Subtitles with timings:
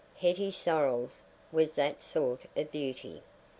[0.19, 1.21] Hetty Sorrel's
[1.51, 3.21] was that sort of beauty.